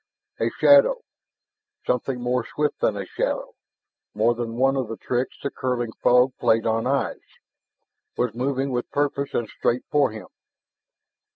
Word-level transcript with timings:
A 0.39 0.49
shadow 0.59 1.03
something 1.85 2.19
more 2.19 2.43
swift 2.43 2.79
than 2.79 2.97
a 2.97 3.05
shadow, 3.05 3.53
more 4.15 4.33
than 4.33 4.55
one 4.55 4.75
of 4.75 4.87
the 4.87 4.97
tricks 4.97 5.37
the 5.43 5.51
curling 5.51 5.91
fog 6.01 6.33
played 6.39 6.65
on 6.65 6.87
eyes 6.87 7.21
was 8.17 8.33
moving 8.33 8.71
with 8.71 8.89
purpose 8.89 9.35
and 9.35 9.47
straight 9.47 9.83
for 9.91 10.09
him. 10.09 10.27